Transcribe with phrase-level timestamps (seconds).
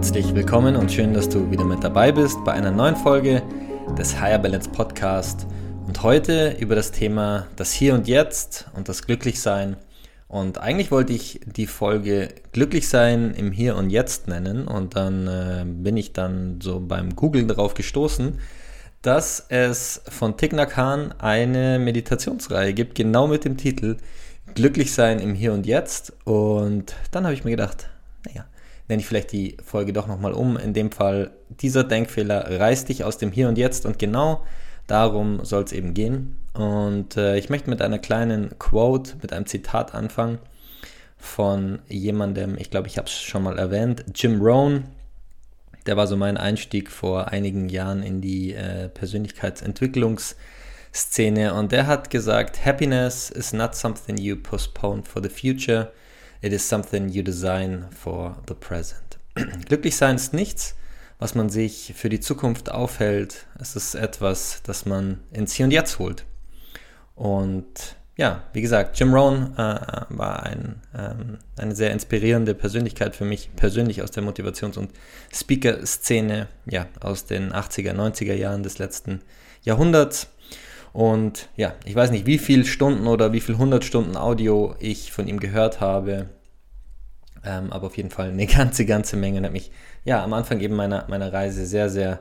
[0.00, 3.42] Herzlich willkommen und schön, dass du wieder mit dabei bist bei einer neuen Folge
[3.98, 5.46] des Higher Balance Podcast
[5.86, 9.76] und heute über das Thema das Hier und Jetzt und das Glücklichsein.
[10.26, 15.64] Und eigentlich wollte ich die Folge Glücklichsein im Hier und Jetzt nennen und dann äh,
[15.66, 18.38] bin ich dann so beim Googlen darauf gestoßen,
[19.02, 23.98] dass es von Thich Nhat Hanh eine Meditationsreihe gibt, genau mit dem Titel
[24.54, 26.14] Glücklichsein im Hier und Jetzt.
[26.24, 27.90] Und dann habe ich mir gedacht,
[28.24, 28.46] naja,
[28.90, 30.58] nenne ich vielleicht die Folge doch nochmal um.
[30.58, 34.44] In dem Fall, dieser Denkfehler reißt dich aus dem Hier und Jetzt und genau
[34.86, 36.36] darum soll es eben gehen.
[36.52, 40.40] Und äh, ich möchte mit einer kleinen Quote, mit einem Zitat anfangen
[41.16, 44.84] von jemandem, ich glaube, ich habe es schon mal erwähnt, Jim Rohn.
[45.86, 52.10] Der war so mein Einstieg vor einigen Jahren in die äh, Persönlichkeitsentwicklungsszene und der hat
[52.10, 55.92] gesagt, Happiness is not something you postpone for the future,
[56.42, 59.18] It is something you design for the present.
[59.66, 60.74] Glücklich sein ist nichts,
[61.18, 63.46] was man sich für die Zukunft aufhält.
[63.58, 66.24] Es ist etwas, das man ins Hier und Jetzt holt.
[67.14, 73.24] Und ja, wie gesagt, Jim Rohn äh, war ein, ähm, eine sehr inspirierende Persönlichkeit für
[73.24, 74.92] mich persönlich aus der Motivations- und
[75.32, 79.20] Speaker-Szene, ja, aus den 80er, 90er Jahren des letzten
[79.62, 80.28] Jahrhunderts.
[80.92, 85.12] Und ja, ich weiß nicht, wie viele Stunden oder wie viele hundert Stunden Audio ich
[85.12, 86.28] von ihm gehört habe.
[87.44, 89.38] Ähm, aber auf jeden Fall eine ganze, ganze Menge.
[89.38, 89.70] Und hat mich
[90.04, 92.20] ja am Anfang eben meiner, meiner Reise sehr, sehr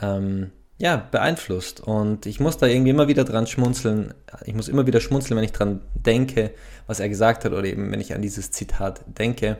[0.00, 1.80] ähm, ja, beeinflusst.
[1.80, 4.14] Und ich muss da irgendwie immer wieder dran schmunzeln.
[4.44, 6.52] Ich muss immer wieder schmunzeln, wenn ich dran denke,
[6.86, 9.58] was er gesagt hat, oder eben wenn ich an dieses Zitat denke.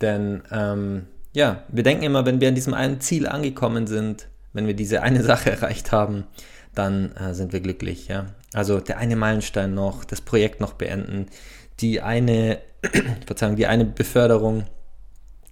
[0.00, 4.66] Denn ähm, ja, wir denken immer, wenn wir an diesem einen Ziel angekommen sind, wenn
[4.66, 6.24] wir diese eine Sache erreicht haben,
[6.78, 8.08] dann äh, sind wir glücklich.
[8.08, 8.26] Ja?
[8.54, 11.26] Also der eine Meilenstein noch, das Projekt noch beenden,
[11.80, 12.58] die eine,
[13.26, 14.64] Verzeihung, die eine Beförderung,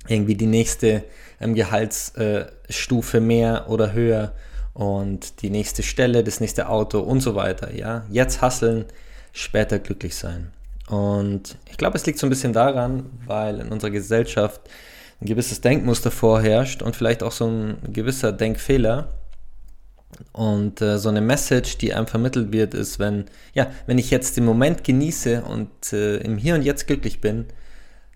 [0.08, 1.04] irgendwie die nächste
[1.40, 4.32] ähm, Gehaltsstufe äh, mehr oder höher
[4.72, 7.74] und die nächste Stelle, das nächste Auto und so weiter.
[7.74, 8.84] Ja, jetzt hasseln,
[9.32, 10.52] später glücklich sein.
[10.88, 14.60] Und ich glaube, es liegt so ein bisschen daran, weil in unserer Gesellschaft
[15.20, 19.08] ein gewisses Denkmuster vorherrscht und vielleicht auch so ein gewisser Denkfehler,
[20.32, 24.36] und äh, so eine Message, die einem vermittelt wird, ist, wenn, ja, wenn ich jetzt
[24.36, 27.46] den Moment genieße und äh, im Hier und Jetzt glücklich bin,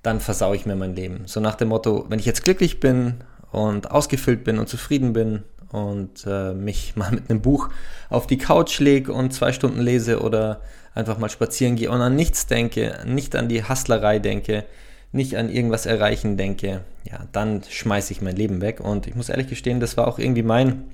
[0.02, 1.22] dann versaue ich mir mein Leben.
[1.26, 3.16] So nach dem Motto, wenn ich jetzt glücklich bin
[3.52, 7.68] und ausgefüllt bin und zufrieden bin und äh, mich mal mit einem Buch
[8.08, 10.60] auf die Couch lege und zwei Stunden lese oder
[10.94, 14.64] einfach mal spazieren gehe und an nichts denke, nicht an die Hustlerei denke,
[15.12, 18.80] nicht an irgendwas erreichen denke, ja, dann schmeiße ich mein Leben weg.
[18.80, 20.84] Und ich muss ehrlich gestehen, das war auch irgendwie mein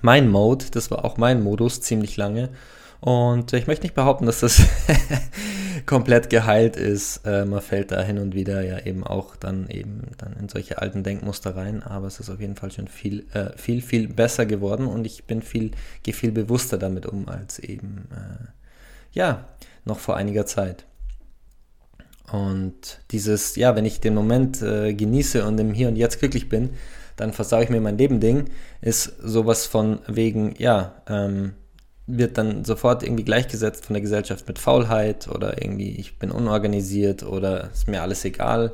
[0.00, 2.50] mein Mode, das war auch mein Modus ziemlich lange.
[3.00, 4.60] Und ich möchte nicht behaupten, dass das
[5.86, 7.24] komplett geheilt ist.
[7.24, 10.78] Äh, man fällt da hin und wieder ja eben auch dann eben dann in solche
[10.82, 14.46] alten Denkmuster rein, aber es ist auf jeden Fall schon viel, äh, viel, viel besser
[14.46, 15.70] geworden und ich bin viel,
[16.02, 18.48] gehe viel bewusster damit um als eben äh,
[19.12, 19.46] ja,
[19.84, 20.84] noch vor einiger Zeit.
[22.32, 26.48] Und dieses, ja, wenn ich den Moment äh, genieße und im Hier und Jetzt glücklich
[26.48, 26.70] bin,
[27.18, 31.54] dann versaue ich mir mein Leben Ding, ist sowas von wegen, ja, ähm,
[32.06, 37.22] wird dann sofort irgendwie gleichgesetzt von der Gesellschaft mit Faulheit oder irgendwie ich bin unorganisiert
[37.22, 38.72] oder ist mir alles egal.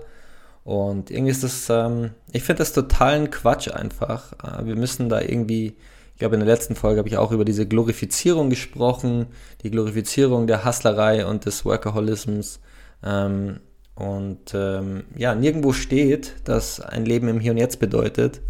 [0.63, 4.33] Und irgendwie ist das, ähm, ich finde das totalen Quatsch einfach.
[4.43, 5.77] Äh, wir müssen da irgendwie,
[6.13, 9.27] ich glaube in der letzten Folge habe ich auch über diese Glorifizierung gesprochen,
[9.63, 12.61] die Glorifizierung der Hustlerei und des Workaholisms.
[13.03, 13.61] Ähm,
[13.95, 18.41] und ähm, ja, nirgendwo steht, dass ein Leben im Hier und Jetzt bedeutet,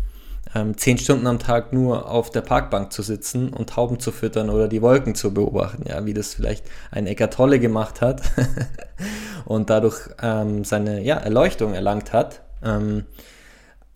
[0.54, 4.50] ähm, zehn Stunden am Tag nur auf der Parkbank zu sitzen und Tauben zu füttern
[4.50, 8.22] oder die Wolken zu beobachten, ja, wie das vielleicht ein Eckart Tolle gemacht hat
[9.44, 12.42] und dadurch ähm, seine ja, Erleuchtung erlangt hat.
[12.62, 13.04] Ähm,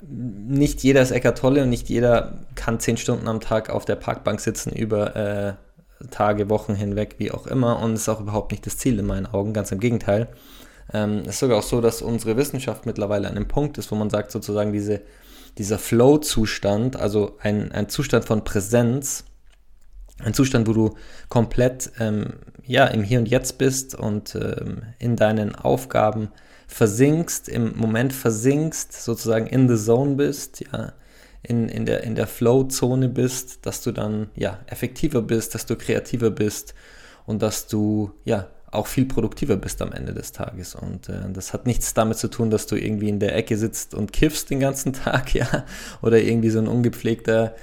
[0.07, 3.97] nicht jeder ist Eckart Tolle und nicht jeder kann zehn Stunden am Tag auf der
[3.97, 5.53] Parkbank sitzen über äh,
[6.11, 7.81] Tage, Wochen hinweg, wie auch immer.
[7.81, 10.29] Und ist auch überhaupt nicht das Ziel in meinen Augen, ganz im Gegenteil.
[10.93, 13.97] Ähm, es ist sogar auch so, dass unsere Wissenschaft mittlerweile an einem Punkt ist, wo
[13.97, 15.03] man sagt, sozusagen diese,
[15.59, 19.25] dieser Flow-Zustand, also ein, ein Zustand von Präsenz,
[20.21, 20.97] Ein Zustand, wo du
[21.29, 26.31] komplett ähm, ja, im Hier und Jetzt bist und ähm, in deinen Aufgaben
[26.67, 30.93] versinkst, im Moment versinkst, sozusagen in the zone bist, ja,
[31.43, 35.77] in, in der, in der Flow-Zone bist, dass du dann ja effektiver bist, dass du
[35.77, 36.75] kreativer bist
[37.25, 40.75] und dass du ja auch viel produktiver bist am Ende des Tages.
[40.75, 43.95] Und äh, das hat nichts damit zu tun, dass du irgendwie in der Ecke sitzt
[43.95, 45.65] und kiffst den ganzen Tag, ja,
[46.03, 47.55] oder irgendwie so ein ungepflegter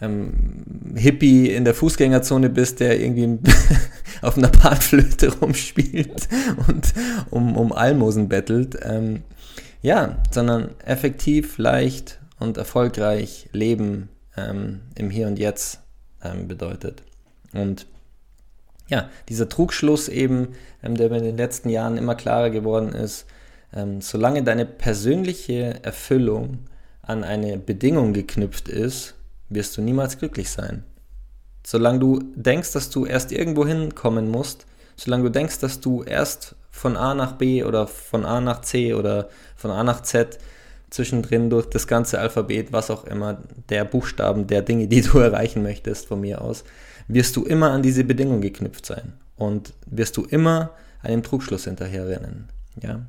[0.00, 3.38] ähm, Hippie in der Fußgängerzone bist, der irgendwie
[4.22, 6.28] auf einer Panflöte rumspielt
[6.68, 6.94] und
[7.30, 8.78] um, um Almosen bettelt.
[8.82, 9.22] Ähm,
[9.82, 15.80] ja, sondern effektiv, leicht und erfolgreich leben ähm, im Hier und Jetzt
[16.22, 17.02] ähm, bedeutet.
[17.52, 17.86] Und
[18.90, 20.48] ja, dieser Trugschluss eben,
[20.82, 23.26] ähm, der mir in den letzten Jahren immer klarer geworden ist,
[23.72, 26.58] ähm, solange deine persönliche Erfüllung
[27.02, 29.14] an eine Bedingung geknüpft ist,
[29.48, 30.84] wirst du niemals glücklich sein.
[31.64, 34.66] Solange du denkst, dass du erst irgendwo hinkommen musst,
[34.96, 38.94] solange du denkst, dass du erst von A nach B oder von A nach C
[38.94, 40.38] oder von A nach Z
[40.90, 43.38] zwischendrin durch das ganze Alphabet, was auch immer,
[43.68, 46.64] der Buchstaben, der Dinge, die du erreichen möchtest, von mir aus,
[47.14, 50.70] wirst du immer an diese Bedingung geknüpft sein und wirst du immer
[51.02, 52.48] einem Trugschluss hinterherrennen,
[52.82, 53.00] ja,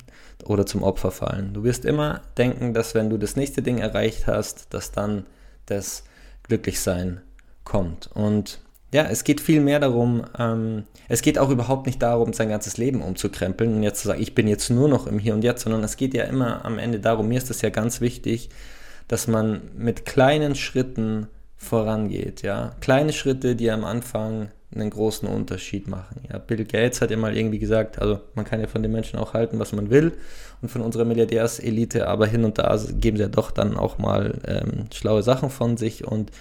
[0.45, 1.53] oder zum Opfer fallen.
[1.53, 5.25] Du wirst immer denken, dass wenn du das nächste Ding erreicht hast, dass dann
[5.65, 6.03] das
[6.44, 7.21] Glücklichsein
[7.63, 8.09] kommt.
[8.13, 8.59] Und
[8.94, 12.77] ja, es geht viel mehr darum, ähm, es geht auch überhaupt nicht darum, sein ganzes
[12.77, 15.63] Leben umzukrempeln und jetzt zu sagen, ich bin jetzt nur noch im Hier und Jetzt,
[15.63, 18.50] sondern es geht ja immer am Ende darum, mir ist das ja ganz wichtig,
[19.07, 21.27] dass man mit kleinen Schritten
[21.61, 22.75] vorangeht, ja.
[22.81, 26.21] Kleine Schritte, die am Anfang einen großen Unterschied machen.
[26.29, 29.19] Ja, Bill Gates hat ja mal irgendwie gesagt, also man kann ja von den Menschen
[29.19, 30.13] auch halten, was man will
[30.61, 34.39] und von unserer Milliardärselite, aber hin und da geben sie ja doch dann auch mal
[34.47, 36.31] ähm, schlaue Sachen von sich und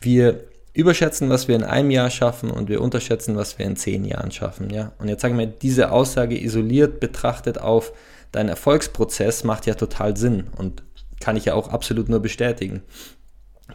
[0.00, 4.04] wir überschätzen, was wir in einem Jahr schaffen und wir unterschätzen, was wir in zehn
[4.04, 4.70] Jahren schaffen.
[4.70, 4.92] Ja?
[4.98, 7.92] Und jetzt sagen wir, diese Aussage isoliert betrachtet auf
[8.32, 10.84] deinen Erfolgsprozess macht ja total Sinn und
[11.20, 12.82] kann ich ja auch absolut nur bestätigen.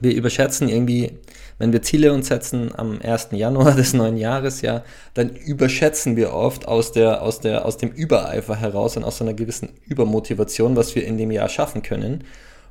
[0.01, 1.11] Wir überschätzen irgendwie,
[1.57, 3.29] wenn wir Ziele uns setzen am 1.
[3.31, 4.83] Januar des neuen Jahres, ja,
[5.13, 9.33] dann überschätzen wir oft aus, der, aus, der, aus dem Übereifer heraus und aus einer
[9.33, 12.23] gewissen Übermotivation, was wir in dem Jahr schaffen können.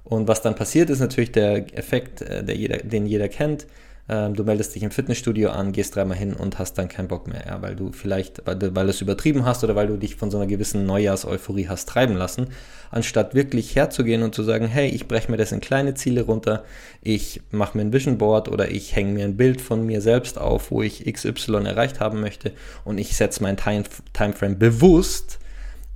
[0.04, 3.66] Und was dann passiert, ist natürlich der Effekt, äh, der jeder, den jeder kennt.
[4.06, 7.26] Ähm, du meldest dich im Fitnessstudio an, gehst dreimal hin und hast dann keinen Bock
[7.26, 9.96] mehr, ja, weil du vielleicht, weil du, weil du es übertrieben hast oder weil du
[9.96, 12.48] dich von so einer gewissen Neujahrseuphorie hast treiben lassen,
[12.90, 16.64] anstatt wirklich herzugehen und zu sagen, hey, ich breche mir das in kleine Ziele runter,
[17.00, 20.38] ich mache mir ein Vision Board oder ich hänge mir ein Bild von mir selbst
[20.38, 22.52] auf, wo ich XY erreicht haben möchte
[22.84, 25.38] und ich setze mein Time, Timeframe bewusst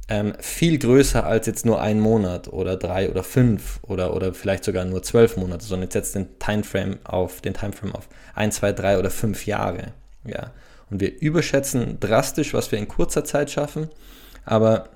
[0.09, 4.65] ähm, viel größer als jetzt nur ein Monat oder drei oder fünf oder, oder vielleicht
[4.65, 8.73] sogar nur zwölf Monate, sondern jetzt setzt den Timeframe auf, den Timeframe auf ein, zwei,
[8.73, 9.93] drei oder fünf Jahre.
[10.25, 10.53] Ja.
[10.91, 13.91] Und wir überschätzen drastisch, was wir in kurzer Zeit schaffen,
[14.47, 14.89] aber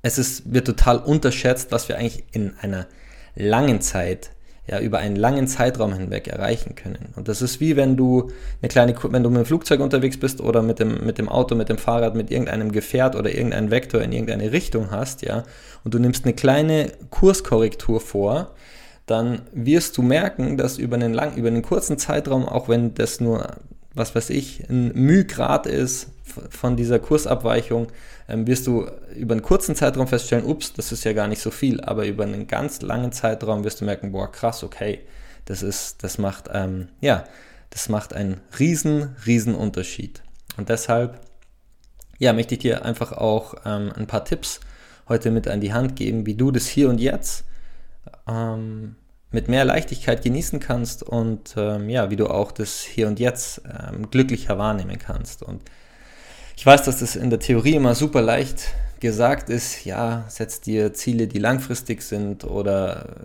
[0.00, 2.86] es ist, wird total unterschätzt, was wir eigentlich in einer
[3.34, 4.30] langen Zeit
[4.66, 7.10] ja, über einen langen Zeitraum hinweg erreichen können.
[7.16, 8.30] Und das ist wie wenn du
[8.62, 11.54] eine kleine, wenn du mit dem Flugzeug unterwegs bist oder mit dem, mit dem Auto,
[11.54, 15.44] mit dem Fahrrad, mit irgendeinem Gefährt oder irgendeinem Vektor in irgendeine Richtung hast, ja,
[15.84, 18.52] und du nimmst eine kleine Kurskorrektur vor,
[19.06, 23.20] dann wirst du merken, dass über einen lang, über einen kurzen Zeitraum, auch wenn das
[23.20, 23.56] nur,
[23.94, 26.08] was weiß ich, ein Mühgrad ist
[26.48, 27.88] von dieser Kursabweichung,
[28.28, 31.50] ähm, wirst du über einen kurzen Zeitraum feststellen, ups, das ist ja gar nicht so
[31.50, 35.00] viel, aber über einen ganz langen Zeitraum wirst du merken, boah, krass, okay,
[35.44, 37.24] das ist, das macht, ähm, ja,
[37.70, 40.22] das macht einen riesen, riesen Unterschied.
[40.56, 41.20] Und deshalb,
[42.18, 44.60] ja, möchte ich dir einfach auch ähm, ein paar Tipps
[45.08, 47.44] heute mit an die Hand geben, wie du das hier und jetzt
[48.28, 48.96] ähm,
[49.30, 53.62] mit mehr Leichtigkeit genießen kannst und ähm, ja, wie du auch das hier und jetzt
[53.66, 55.42] ähm, glücklicher wahrnehmen kannst.
[55.42, 55.62] Und
[56.56, 60.94] ich weiß, dass das in der Theorie immer super leicht gesagt ist, ja, setz dir
[60.94, 63.16] Ziele, die langfristig sind oder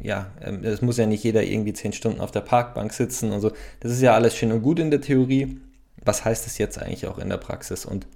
[0.00, 3.32] äh, ja, ähm, es muss ja nicht jeder irgendwie zehn Stunden auf der Parkbank sitzen
[3.32, 3.50] und so.
[3.80, 5.58] Das ist ja alles schön und gut in der Theorie.
[6.04, 7.84] Was heißt das jetzt eigentlich auch in der Praxis?
[7.84, 8.06] Und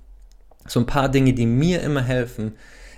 [0.66, 2.52] so ein paar Dinge, die mir immer helfen,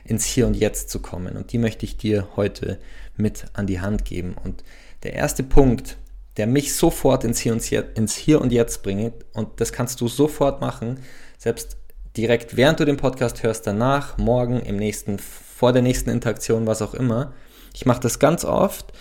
[0.05, 1.37] ins Hier und Jetzt zu kommen.
[1.37, 2.79] Und die möchte ich dir heute
[3.17, 4.35] mit an die Hand geben.
[4.45, 4.63] Und
[5.03, 5.97] der erste Punkt,
[6.37, 10.01] der mich sofort ins Hier und Jetzt, ins Hier und Jetzt bringt, und das kannst
[10.01, 10.99] du sofort machen,
[11.45, 11.77] selbst
[12.17, 16.81] direkt während du den Podcast hörst, danach, morgen, im nächsten, vor der nächsten Interaktion, was
[16.81, 17.35] auch immer.
[17.75, 18.95] Ich mache das ganz oft,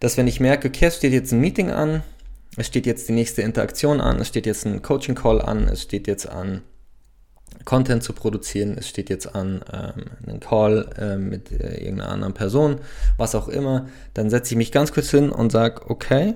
[0.00, 2.02] dass wenn ich merke, okay, es steht jetzt ein Meeting an,
[2.56, 6.08] es steht jetzt die nächste Interaktion an, es steht jetzt ein Coaching-Call an, es steht
[6.08, 6.62] jetzt an,
[7.64, 12.34] Content zu produzieren, es steht jetzt an, ähm, einen Call äh, mit äh, irgendeiner anderen
[12.34, 12.80] Person,
[13.16, 16.34] was auch immer, dann setze ich mich ganz kurz hin und sage, okay,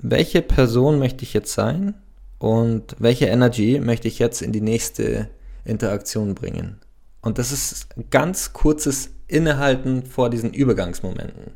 [0.00, 1.94] welche Person möchte ich jetzt sein
[2.38, 5.28] und welche Energy möchte ich jetzt in die nächste
[5.64, 6.80] Interaktion bringen.
[7.20, 11.52] Und das ist ganz kurzes Innehalten vor diesen Übergangsmomenten.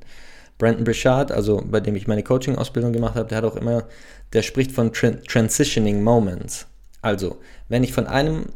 [0.58, 3.84] Brandon Brichard, also bei dem ich meine Coaching-Ausbildung gemacht habe, der hat auch immer,
[4.32, 6.66] der spricht von Tran Transitioning Moments.
[7.00, 8.46] Also, wenn ich von einem,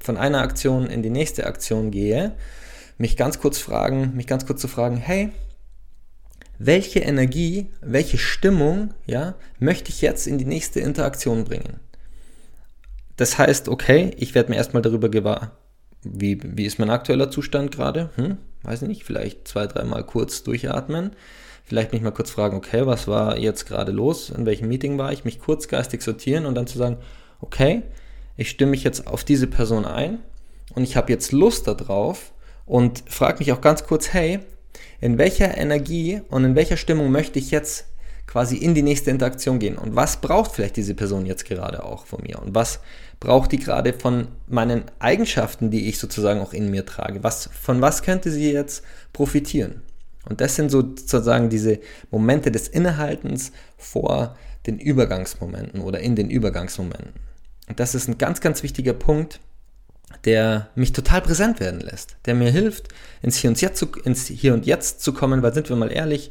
[0.00, 2.32] von einer Aktion in die nächste Aktion gehe,
[2.96, 5.32] mich ganz kurz fragen, mich ganz kurz zu fragen, hey,
[6.58, 11.80] welche Energie, welche Stimmung, ja, möchte ich jetzt in die nächste Interaktion bringen?
[13.16, 15.52] Das heißt, okay, ich werde mir erstmal darüber gewahr,
[16.02, 18.10] wie, wie ist mein aktueller Zustand gerade?
[18.16, 21.12] Hm, weiß nicht, vielleicht zwei, dreimal kurz durchatmen.
[21.64, 24.28] Vielleicht mich mal kurz fragen, okay, was war jetzt gerade los?
[24.28, 25.24] In welchem Meeting war ich?
[25.24, 26.98] Mich kurz geistig sortieren und dann zu sagen,
[27.40, 27.82] okay,
[28.36, 30.18] ich stimme mich jetzt auf diese Person ein
[30.74, 32.32] und ich habe jetzt Lust darauf
[32.66, 34.40] und frage mich auch ganz kurz, hey,
[35.00, 37.86] in welcher Energie und in welcher Stimmung möchte ich jetzt
[38.26, 42.06] quasi in die nächste Interaktion gehen und was braucht vielleicht diese Person jetzt gerade auch
[42.06, 42.80] von mir und was
[43.20, 47.22] braucht die gerade von meinen Eigenschaften, die ich sozusagen auch in mir trage?
[47.22, 48.82] Was, von was könnte sie jetzt
[49.12, 49.82] profitieren?
[50.28, 54.36] Und das sind sozusagen diese Momente des Innehaltens vor
[54.66, 57.12] den Übergangsmomenten oder in den Übergangsmomenten.
[57.68, 59.40] Und das ist ein ganz, ganz wichtiger Punkt,
[60.24, 62.88] der mich total präsent werden lässt, der mir hilft,
[63.22, 65.92] ins Hier und Jetzt zu, ins Hier und Jetzt zu kommen, weil sind wir mal
[65.92, 66.30] ehrlich,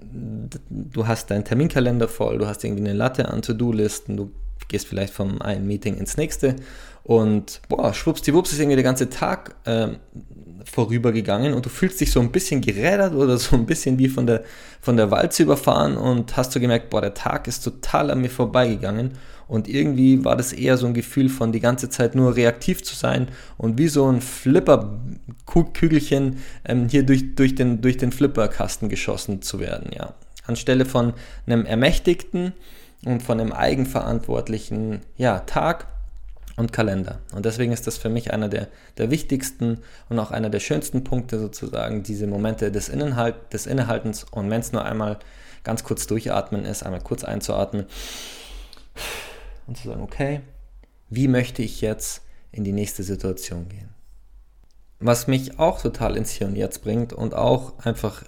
[0.00, 4.32] du hast deinen Terminkalender voll, du hast irgendwie eine Latte an To-Do-Listen, du
[4.68, 6.56] gehst vielleicht vom einen Meeting ins nächste
[7.02, 9.88] und boah, schwuppsdiwupps ist irgendwie der ganze Tag äh,
[10.64, 14.26] vorübergegangen und du fühlst dich so ein bisschen gerädert oder so ein bisschen wie von
[14.26, 14.44] der,
[14.80, 18.30] von der Walze überfahren und hast so gemerkt, boah, der Tag ist total an mir
[18.30, 19.12] vorbeigegangen
[19.46, 22.94] und irgendwie war das eher so ein Gefühl von die ganze Zeit nur reaktiv zu
[22.94, 29.42] sein und wie so ein Flipper-Kügelchen ähm, hier durch, durch den, durch den Flipperkasten geschossen
[29.42, 30.14] zu werden, ja.
[30.46, 31.14] Anstelle von
[31.46, 32.52] einem ermächtigten
[33.06, 35.86] und von einem eigenverantwortlichen ja, Tag
[36.56, 37.20] und Kalender.
[37.32, 41.04] Und deswegen ist das für mich einer der, der wichtigsten und auch einer der schönsten
[41.04, 45.18] Punkte sozusagen, diese Momente des, Innenhalt, des Innehaltens und wenn es nur einmal
[45.64, 47.86] ganz kurz durchatmen ist, einmal kurz einzuatmen
[49.66, 50.40] und zu sagen, okay,
[51.08, 53.88] wie möchte ich jetzt in die nächste Situation gehen?
[55.00, 58.22] Was mich auch total ins Hier und Jetzt bringt und auch einfach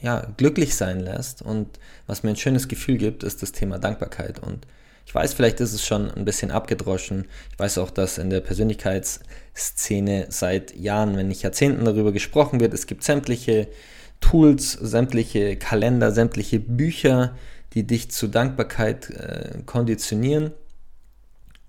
[0.00, 4.38] ja, glücklich sein lässt und was mir ein schönes Gefühl gibt, ist das Thema Dankbarkeit.
[4.38, 4.66] Und
[5.06, 7.26] ich weiß, vielleicht ist es schon ein bisschen abgedroschen.
[7.52, 12.74] Ich weiß auch, dass in der Persönlichkeitsszene seit Jahren, wenn nicht Jahrzehnten darüber gesprochen wird,
[12.74, 13.68] es gibt sämtliche
[14.20, 17.36] Tools, sämtliche Kalender, sämtliche Bücher,
[17.72, 20.50] die dich zu Dankbarkeit äh, konditionieren.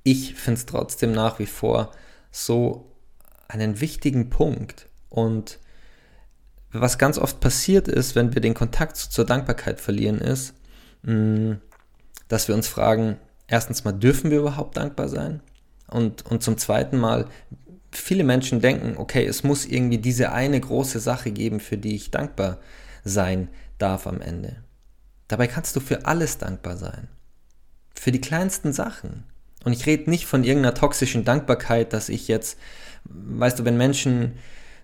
[0.01, 1.91] Ich finde es trotzdem nach wie vor
[2.31, 2.91] so
[3.47, 5.59] einen wichtigen Punkt und
[6.71, 10.55] was ganz oft passiert ist, wenn wir den Kontakt zur Dankbarkeit verlieren, ist,
[11.03, 11.53] mm,
[12.27, 15.41] dass wir uns fragen, erstens mal, dürfen wir überhaupt dankbar sein?
[15.89, 17.27] Und, und zum zweiten Mal,
[17.91, 22.11] viele Menschen denken, okay, es muss irgendwie diese eine große Sache geben, für die ich
[22.11, 22.59] dankbar
[23.03, 24.57] sein darf am Ende.
[25.27, 27.07] Dabei kannst du für alles dankbar sein.
[27.95, 29.23] Für die kleinsten Sachen.
[29.63, 32.57] Und ich rede nicht von irgendeiner toxischen Dankbarkeit, dass ich jetzt,
[33.05, 34.33] weißt du, wenn Menschen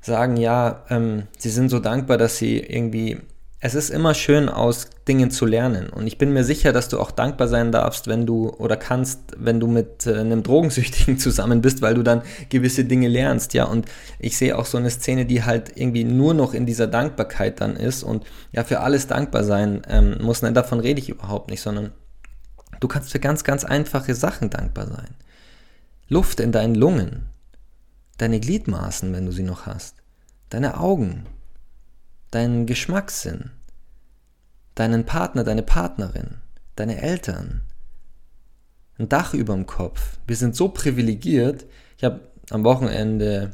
[0.01, 3.19] sagen, ja, ähm, sie sind so dankbar, dass sie irgendwie,
[3.65, 5.87] es ist immer schön, aus Dingen zu lernen.
[5.87, 9.21] Und ich bin mir sicher, dass du auch dankbar sein darfst, wenn du oder kannst,
[9.37, 13.63] wenn du mit äh, einem Drogensüchtigen zusammen bist, weil du dann gewisse Dinge lernst, ja.
[13.63, 13.85] Und
[14.19, 17.77] ich sehe auch so eine Szene, die halt irgendwie nur noch in dieser Dankbarkeit dann
[17.77, 20.41] ist und ja, für alles dankbar sein ähm, muss.
[20.41, 21.93] Nein, davon rede ich überhaupt nicht, sondern
[22.81, 25.15] du kannst für ganz, ganz einfache Sachen dankbar sein.
[26.09, 27.29] Luft in deinen Lungen,
[28.17, 29.95] deine Gliedmaßen, wenn du sie noch hast,
[30.49, 31.27] deine Augen,
[32.33, 33.51] deinen Geschmackssinn,
[34.75, 36.37] deinen Partner, deine Partnerin,
[36.75, 37.61] deine Eltern,
[38.97, 40.17] ein Dach über dem Kopf.
[40.27, 41.65] Wir sind so privilegiert.
[41.97, 43.51] Ich habe am Wochenende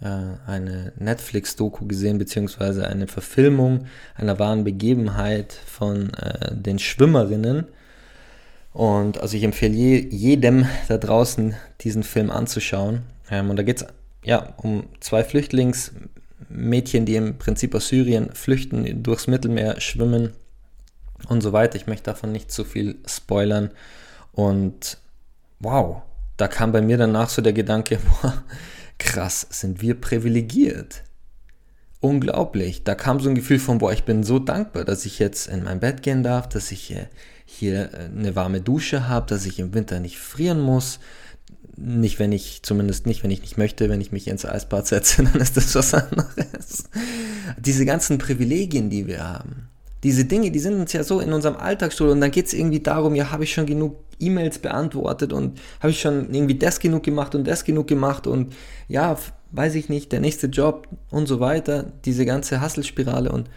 [0.00, 7.66] äh, eine Netflix-Doku gesehen, beziehungsweise eine Verfilmung einer wahren Begebenheit von äh, den Schwimmerinnen.
[8.72, 13.02] Und also ich empfehle jedem da draußen, diesen Film anzuschauen.
[13.30, 13.86] Ähm, und da geht es
[14.24, 15.24] ja um zwei
[16.48, 20.32] Flüchtlingsmädchen, die im Prinzip aus Syrien flüchten, durchs Mittelmeer schwimmen
[21.28, 21.76] und so weiter.
[21.76, 23.70] Ich möchte davon nicht zu viel spoilern.
[24.32, 24.98] Und
[25.60, 26.02] wow,
[26.36, 28.42] da kam bei mir danach so der Gedanke, boah,
[28.98, 31.04] krass, sind wir privilegiert.
[32.00, 32.84] Unglaublich.
[32.84, 35.64] Da kam so ein Gefühl von, boah, ich bin so dankbar, dass ich jetzt in
[35.64, 36.94] mein Bett gehen darf, dass ich
[37.44, 41.00] hier eine warme Dusche habe, dass ich im Winter nicht frieren muss,
[41.76, 45.22] nicht, wenn ich, zumindest nicht, wenn ich nicht möchte, wenn ich mich ins Eisbad setze,
[45.32, 46.84] dann ist das was anderes.
[47.58, 49.68] Diese ganzen Privilegien, die wir haben.
[50.02, 52.80] Diese Dinge, die sind uns ja so in unserem Alltagsstuhl und dann geht es irgendwie
[52.80, 57.02] darum, ja, habe ich schon genug E-Mails beantwortet und habe ich schon irgendwie das genug
[57.02, 58.54] gemacht und das genug gemacht und
[58.86, 59.16] ja,
[59.52, 63.48] weiß ich nicht, der nächste Job und so weiter, diese ganze Hasselspirale und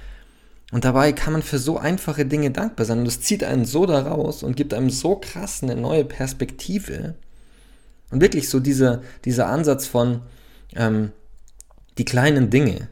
[0.72, 3.00] und dabei kann man für so einfache Dinge dankbar sein.
[3.00, 7.16] Und das zieht einen so da raus und gibt einem so krass eine neue Perspektive.
[8.12, 10.22] Und wirklich so dieser, dieser Ansatz von
[10.76, 11.12] ähm,
[11.98, 12.90] die kleinen Dinge,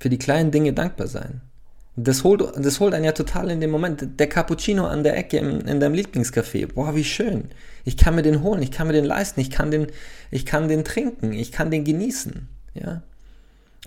[0.00, 1.42] für die kleinen Dinge dankbar sein.
[1.96, 4.20] Das holt, das holt einen ja total in dem Moment.
[4.20, 6.72] Der Cappuccino an der Ecke im, in deinem Lieblingscafé.
[6.72, 7.48] Boah, wie schön.
[7.84, 9.88] Ich kann mir den holen, ich kann mir den leisten, ich kann den,
[10.30, 12.48] ich kann den trinken, ich kann den genießen.
[12.74, 13.02] Ja?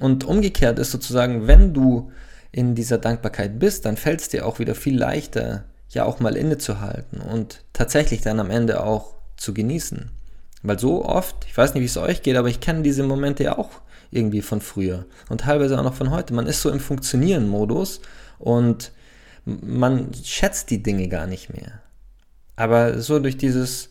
[0.02, 2.12] Und umgekehrt ist sozusagen, wenn du
[2.52, 6.36] in dieser Dankbarkeit bist, dann fällt es dir auch wieder viel leichter, ja auch mal
[6.36, 10.10] innezuhalten und tatsächlich dann am Ende auch zu genießen.
[10.64, 13.44] Weil so oft, ich weiß nicht, wie es euch geht, aber ich kenne diese Momente
[13.44, 16.34] ja auch irgendwie von früher und teilweise auch noch von heute.
[16.34, 18.02] Man ist so im Funktionieren-Modus
[18.38, 18.92] und
[19.46, 21.82] man schätzt die Dinge gar nicht mehr.
[22.56, 23.90] Aber so durch dieses,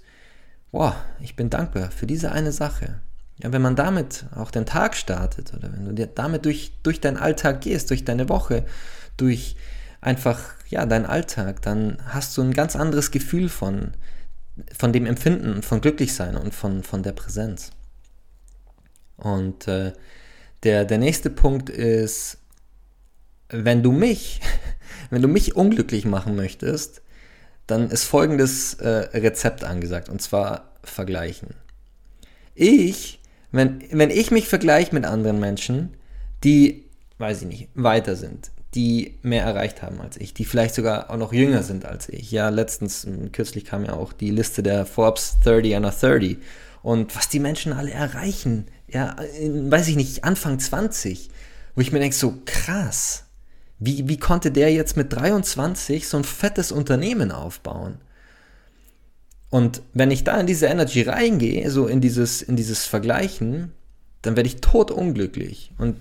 [0.71, 3.01] boah, ich bin dankbar für diese eine Sache.
[3.39, 7.17] Ja, wenn man damit auch den Tag startet oder wenn du damit durch, durch deinen
[7.17, 8.67] Alltag gehst, durch deine Woche,
[9.17, 9.57] durch
[10.03, 13.93] einfach ja, deinen Alltag, dann hast du ein ganz anderes Gefühl von,
[14.77, 17.71] von dem Empfinden, von Glücklichsein und von, von der Präsenz.
[19.17, 19.93] Und äh,
[20.63, 22.39] der, der nächste Punkt ist,
[23.49, 24.41] wenn du mich,
[25.11, 27.03] wenn du mich unglücklich machen möchtest,
[27.67, 28.89] dann ist folgendes äh,
[29.19, 31.55] Rezept angesagt, und zwar vergleichen.
[32.55, 33.21] Ich
[33.53, 35.97] wenn, wenn ich mich vergleiche mit anderen Menschen,
[36.45, 36.85] die,
[37.19, 41.17] weiß ich nicht, weiter sind, die mehr erreicht haben als ich, die vielleicht sogar auch
[41.17, 42.31] noch jünger sind als ich.
[42.31, 46.39] Ja, letztens, kürzlich kam ja auch die Liste der Forbes 30 under 30.
[46.83, 51.31] Und was die Menschen alle erreichen, ja, weiß ich nicht, Anfang 20,
[51.75, 53.25] wo ich mir denke, so krass,
[53.79, 57.99] wie, wie konnte der jetzt mit 23 so ein fettes Unternehmen aufbauen?
[59.49, 63.73] Und wenn ich da in diese Energy reingehe, so in dieses, in dieses Vergleichen,
[64.23, 65.73] dann werde ich tot unglücklich.
[65.77, 65.97] Und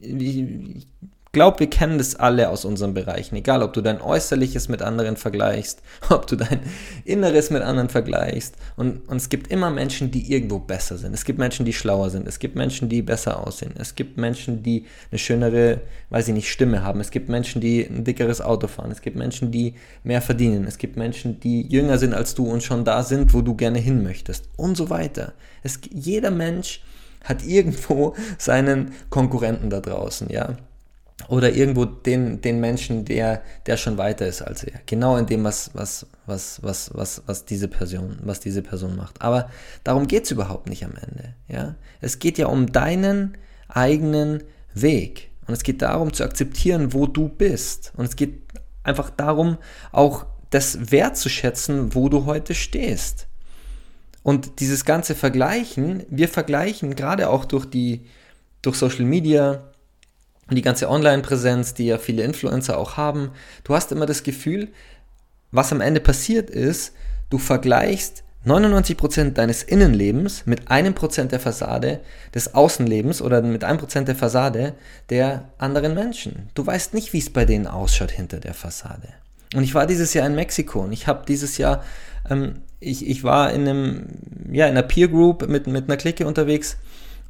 [0.00, 0.86] ich
[1.36, 3.36] glaube, wir kennen das alle aus unseren Bereichen.
[3.36, 6.60] Egal, ob du dein Äußerliches mit anderen vergleichst, ob du dein
[7.04, 8.56] Inneres mit anderen vergleichst.
[8.74, 11.12] Und, und es gibt immer Menschen, die irgendwo besser sind.
[11.12, 12.26] Es gibt Menschen, die schlauer sind.
[12.26, 13.74] Es gibt Menschen, die besser aussehen.
[13.78, 17.00] Es gibt Menschen, die eine schönere, weiß ich nicht, Stimme haben.
[17.00, 18.90] Es gibt Menschen, die ein dickeres Auto fahren.
[18.90, 20.64] Es gibt Menschen, die mehr verdienen.
[20.66, 23.78] Es gibt Menschen, die jünger sind als du und schon da sind, wo du gerne
[23.78, 24.48] hin möchtest.
[24.56, 25.34] Und so weiter.
[25.62, 26.82] Es, jeder Mensch
[27.22, 30.56] hat irgendwo seinen Konkurrenten da draußen, ja
[31.28, 34.80] oder irgendwo den, den Menschen, der, der schon weiter ist als er.
[34.86, 39.22] Genau in dem, was, was, was, was, was, was, diese, Person, was diese Person macht.
[39.22, 39.50] Aber
[39.82, 41.34] darum geht es überhaupt nicht am Ende.
[41.48, 41.74] Ja?
[42.00, 44.42] Es geht ja um deinen eigenen
[44.74, 45.30] Weg.
[45.46, 47.92] Und es geht darum zu akzeptieren, wo du bist.
[47.96, 48.42] Und es geht
[48.82, 49.58] einfach darum,
[49.92, 53.26] auch das wertzuschätzen, wo du heute stehst.
[54.22, 58.06] Und dieses ganze Vergleichen, wir vergleichen gerade auch durch die,
[58.60, 59.70] durch Social Media,
[60.50, 63.32] die ganze Online-Präsenz, die ja viele Influencer auch haben,
[63.64, 64.68] du hast immer das Gefühl,
[65.50, 66.92] was am Ende passiert ist,
[67.30, 72.00] du vergleichst 99% deines Innenlebens mit einem Prozent der Fassade
[72.32, 74.74] des Außenlebens oder mit einem Prozent der Fassade
[75.10, 76.48] der anderen Menschen.
[76.54, 79.08] Du weißt nicht, wie es bei denen ausschaut hinter der Fassade.
[79.54, 81.82] Und ich war dieses Jahr in Mexiko und ich habe dieses Jahr,
[82.30, 84.06] ähm, ich, ich war in einem,
[84.52, 86.76] ja, in einer Peer Group mit, mit einer Clique unterwegs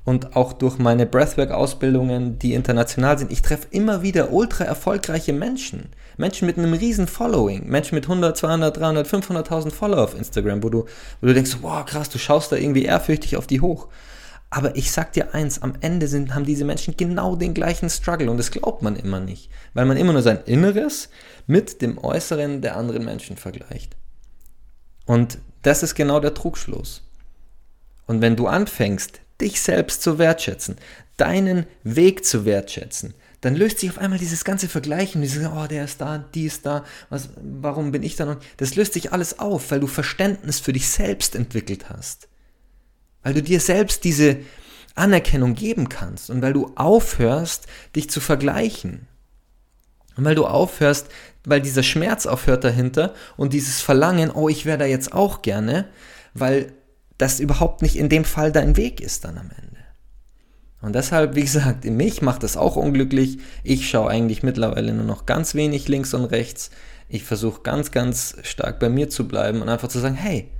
[0.06, 5.88] und auch durch meine Breathwork-Ausbildungen, die international sind, ich treffe immer wieder ultra erfolgreiche Menschen.
[6.16, 7.66] Menschen mit einem riesen Following.
[7.66, 10.84] Menschen mit 100, 200, 300, 500.000 Follower auf Instagram, wo du,
[11.20, 13.88] wo du denkst, wow, krass, du schaust da irgendwie ehrfürchtig auf die hoch.
[14.48, 18.30] Aber ich sag dir eins, am Ende sind, haben diese Menschen genau den gleichen Struggle
[18.30, 21.08] und das glaubt man immer nicht, weil man immer nur sein Inneres
[21.48, 23.96] mit dem Äußeren der anderen Menschen vergleicht.
[25.04, 27.02] Und das ist genau der Trugschluss.
[28.06, 30.76] Und wenn du anfängst, dich selbst zu wertschätzen,
[31.16, 35.84] deinen Weg zu wertschätzen, dann löst sich auf einmal dieses ganze Vergleichen, dieses, oh, der
[35.84, 38.38] ist da, die ist da, was, warum bin ich da noch?
[38.56, 42.28] Das löst sich alles auf, weil du Verständnis für dich selbst entwickelt hast.
[43.22, 44.38] Weil du dir selbst diese
[44.94, 49.06] Anerkennung geben kannst und weil du aufhörst, dich zu vergleichen.
[50.16, 51.08] Und weil du aufhörst,
[51.44, 55.88] weil dieser Schmerz aufhört dahinter und dieses Verlangen, oh, ich wäre da jetzt auch gerne,
[56.32, 56.72] weil
[57.18, 59.76] das überhaupt nicht in dem Fall dein Weg ist dann am Ende.
[60.82, 63.38] Und deshalb, wie gesagt, mich macht das auch unglücklich.
[63.64, 66.70] Ich schaue eigentlich mittlerweile nur noch ganz wenig links und rechts.
[67.08, 70.50] Ich versuche ganz, ganz stark bei mir zu bleiben und einfach zu sagen, hey,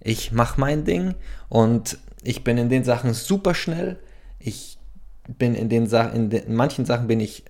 [0.00, 1.14] ich mache mein Ding
[1.48, 3.98] und ich bin in den Sachen super schnell.
[4.38, 4.78] Ich
[5.28, 7.44] bin in den Sachen, in, in manchen Sachen bin ich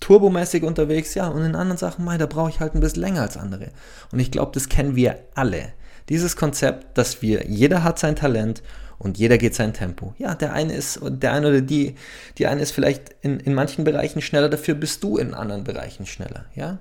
[0.00, 3.22] turbomäßig unterwegs, ja, und in anderen Sachen, mei, da brauche ich halt ein bisschen länger
[3.22, 3.70] als andere.
[4.10, 5.72] Und ich glaube, das kennen wir alle.
[6.08, 8.62] Dieses Konzept, dass wir, jeder hat sein Talent
[8.98, 10.14] und jeder geht sein Tempo.
[10.18, 11.96] Ja, der eine ist, der eine oder die,
[12.38, 16.06] die eine ist vielleicht in, in manchen Bereichen schneller, dafür bist du in anderen Bereichen
[16.06, 16.78] schneller, ja.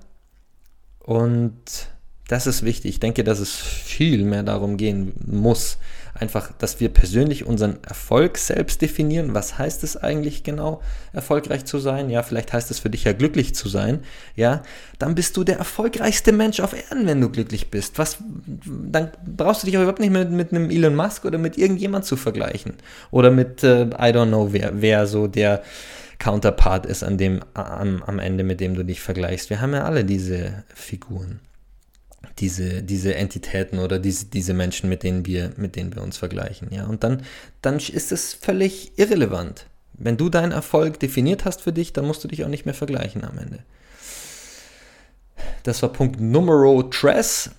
[1.00, 1.90] Und
[2.32, 2.92] das ist wichtig.
[2.92, 5.78] Ich denke, dass es viel mehr darum gehen muss,
[6.14, 9.34] einfach, dass wir persönlich unseren Erfolg selbst definieren.
[9.34, 12.10] Was heißt es eigentlich genau, erfolgreich zu sein?
[12.10, 14.00] Ja, vielleicht heißt es für dich ja glücklich zu sein.
[14.38, 14.64] Ja,
[14.98, 18.00] dann bist du der erfolgreichste Mensch auf Erden, wenn du glücklich bist.
[18.00, 18.20] Was,
[18.66, 22.06] dann brauchst du dich auch überhaupt nicht mit, mit einem Elon Musk oder mit irgendjemand
[22.06, 22.76] zu vergleichen.
[23.12, 25.64] Oder mit, äh, I don't know, wer, wer so der
[26.18, 29.50] Counterpart ist an dem, am, am Ende, mit dem du dich vergleichst.
[29.50, 31.42] Wir haben ja alle diese Figuren
[32.40, 36.70] diese, diese Entitäten oder diese, diese Menschen, mit denen, wir, mit denen wir uns vergleichen.
[36.72, 36.86] Ja?
[36.86, 37.24] Und dann,
[37.62, 39.66] dann ist es völlig irrelevant.
[39.94, 42.74] Wenn du deinen Erfolg definiert hast für dich, dann musst du dich auch nicht mehr
[42.74, 43.60] vergleichen am Ende.
[45.64, 47.52] Das war Punkt Numero tres.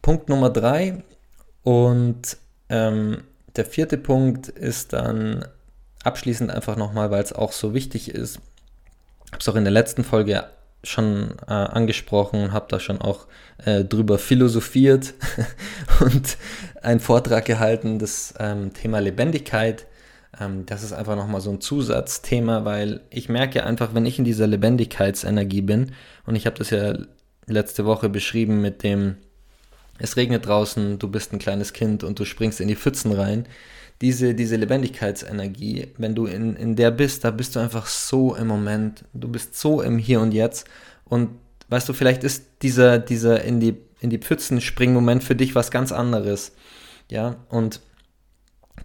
[0.00, 1.02] Punkt Nummer drei.
[1.62, 2.38] Und
[2.68, 3.24] ähm,
[3.56, 5.44] der vierte Punkt ist dann
[6.04, 8.38] abschließend einfach nochmal, weil es auch so wichtig ist.
[9.26, 10.44] Ich habe es auch in der letzten Folge
[10.88, 13.26] schon äh, angesprochen, habe da schon auch
[13.64, 15.14] äh, drüber philosophiert
[16.00, 16.36] und
[16.82, 19.86] einen Vortrag gehalten, das ähm, Thema Lebendigkeit.
[20.40, 24.24] Ähm, das ist einfach nochmal so ein Zusatzthema, weil ich merke einfach, wenn ich in
[24.24, 25.92] dieser Lebendigkeitsenergie bin,
[26.26, 26.94] und ich habe das ja
[27.46, 29.16] letzte Woche beschrieben mit dem,
[29.98, 33.46] es regnet draußen, du bist ein kleines Kind und du springst in die Pfützen rein,
[34.00, 38.46] diese, diese Lebendigkeitsenergie, wenn du in, in der bist, da bist du einfach so im
[38.46, 40.66] Moment, du bist so im Hier und Jetzt.
[41.04, 41.30] Und
[41.68, 45.54] weißt du, vielleicht ist dieser, dieser in die, in die Pfützen springen Moment für dich
[45.54, 46.52] was ganz anderes,
[47.10, 47.80] ja, und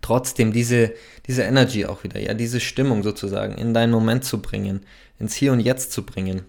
[0.01, 0.93] trotzdem diese,
[1.27, 4.81] diese Energy auch wieder, ja, diese Stimmung sozusagen in deinen Moment zu bringen,
[5.19, 6.43] ins Hier und Jetzt zu bringen,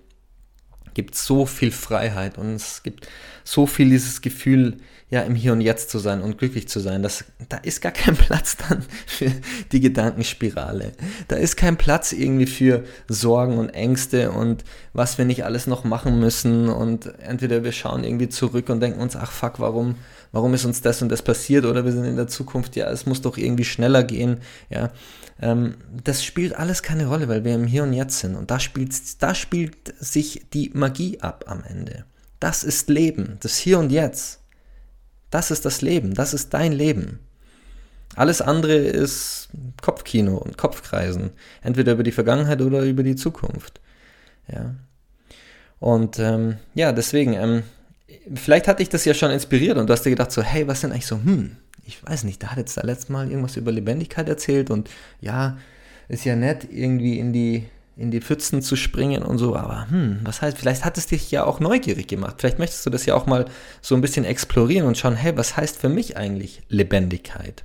[0.94, 3.08] gibt so viel Freiheit und es gibt
[3.44, 4.78] so viel dieses Gefühl,
[5.12, 7.02] ja, im Hier und Jetzt zu sein und glücklich zu sein.
[7.02, 9.30] Das, da ist gar kein Platz dann für
[9.70, 10.92] die Gedankenspirale.
[11.28, 15.84] Da ist kein Platz irgendwie für Sorgen und Ängste und was wir nicht alles noch
[15.84, 19.96] machen müssen und entweder wir schauen irgendwie zurück und denken uns, ach fuck, warum,
[20.32, 23.06] warum ist uns das und das passiert oder wir sind in der Zukunft, ja, es
[23.06, 24.38] muss doch irgendwie schneller gehen,
[24.70, 24.90] ja.
[25.40, 28.58] Ähm, das spielt alles keine Rolle, weil wir im Hier und Jetzt sind und da
[28.58, 32.04] spielt, da spielt sich die Magie ab am Ende.
[32.40, 34.40] Das ist Leben, das Hier und Jetzt.
[35.30, 37.20] Das ist das Leben, das ist dein Leben.
[38.14, 39.48] Alles andere ist
[39.80, 41.30] Kopfkino und Kopfkreisen,
[41.62, 43.80] entweder über die Vergangenheit oder über die Zukunft.
[44.48, 44.74] Ja.
[45.78, 47.62] Und ähm, ja, deswegen, ähm,
[48.34, 50.80] vielleicht hat dich das ja schon inspiriert und du hast dir gedacht so, hey, was
[50.80, 53.72] sind eigentlich so, hm, ich weiß nicht, da hat jetzt da letztes Mal irgendwas über
[53.72, 55.58] Lebendigkeit erzählt und ja,
[56.08, 60.20] ist ja nett, irgendwie in die in die Pfützen zu springen und so, aber hm,
[60.24, 62.36] was heißt, vielleicht hat es dich ja auch neugierig gemacht.
[62.38, 63.44] Vielleicht möchtest du das ja auch mal
[63.82, 67.64] so ein bisschen explorieren und schauen, hey, was heißt für mich eigentlich Lebendigkeit?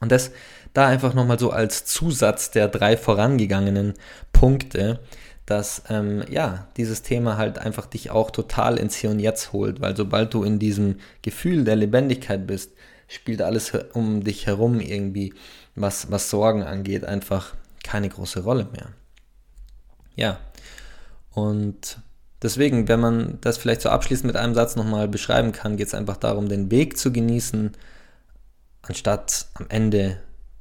[0.00, 0.32] Und das
[0.74, 3.94] da einfach nochmal so als Zusatz der drei vorangegangenen
[4.32, 5.00] Punkte,
[5.52, 9.82] dass ähm, ja, dieses Thema halt einfach dich auch total ins Hier und Jetzt holt,
[9.82, 12.70] weil sobald du in diesem Gefühl der Lebendigkeit bist,
[13.06, 15.34] spielt alles um dich herum irgendwie,
[15.74, 18.88] was, was Sorgen angeht, einfach keine große Rolle mehr.
[20.16, 20.38] Ja.
[21.32, 21.98] Und
[22.40, 25.94] deswegen, wenn man das vielleicht so abschließend mit einem Satz nochmal beschreiben kann, geht es
[25.94, 27.72] einfach darum, den Weg zu genießen,
[28.80, 30.16] anstatt am Ende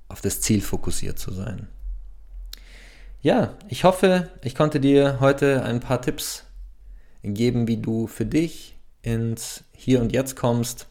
[0.10, 1.70] auf das Ziel fokussiert zu sein.
[3.24, 6.46] Ja, ich hoffe, ich konnte dir heute ein paar Tipps
[7.22, 10.88] geben, wie du für dich ins Hier und Jetzt kommst.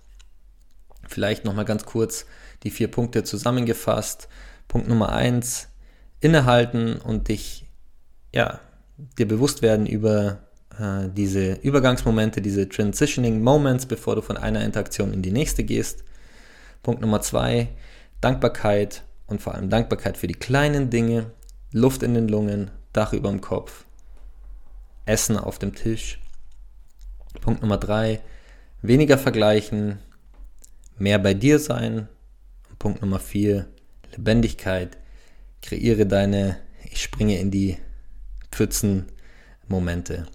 [1.09, 2.27] Vielleicht nochmal ganz kurz
[2.63, 4.29] die vier Punkte zusammengefasst.
[4.69, 5.71] Punkt Nummer eins,
[6.21, 7.67] innehalten und dich
[8.33, 8.61] ja,
[9.19, 10.39] dir bewusst werden über
[10.79, 16.05] äh, diese Übergangsmomente, diese Transitioning Moments, bevor du von einer Interaktion in die nächste gehst.
[16.85, 17.71] Punkt Nummer zwei,
[18.21, 21.33] Dankbarkeit und vor allem Dankbarkeit für die kleinen Dinge,
[21.73, 23.85] Luft in den Lungen, Dach über dem Kopf,
[25.07, 26.21] Essen auf dem Tisch.
[27.41, 28.21] Punkt Nummer drei,
[28.83, 29.99] weniger vergleichen,
[30.99, 32.09] mehr bei dir sein.
[32.79, 33.67] Punkt Nummer vier,
[34.13, 34.97] Lebendigkeit,
[35.63, 36.57] kreiere deine,
[36.91, 37.79] ich springe in die
[38.51, 40.27] Pfützen-Momente.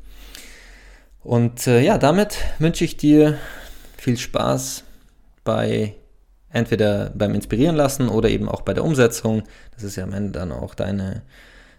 [1.21, 3.39] Und äh, ja, damit wünsche ich dir
[3.97, 4.83] viel Spaß
[5.43, 5.95] bei
[6.55, 9.43] entweder beim Inspirieren lassen oder eben auch bei der Umsetzung.
[9.73, 11.21] Das ist ja am Ende dann auch deine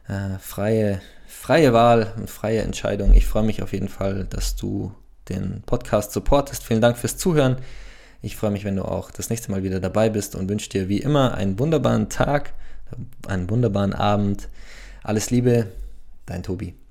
[0.08, 3.12] äh, freie, freie Wahl und freie Entscheidung.
[3.14, 4.92] Ich freue mich auf jeden Fall, dass du
[5.28, 6.62] den Podcast supportest.
[6.62, 7.56] Vielen Dank fürs Zuhören.
[8.22, 10.88] Ich freue mich, wenn du auch das nächste Mal wieder dabei bist und wünsche dir
[10.88, 12.52] wie immer einen wunderbaren Tag,
[13.26, 14.48] einen wunderbaren Abend.
[15.02, 15.68] Alles Liebe,
[16.26, 16.85] Dein Tobi.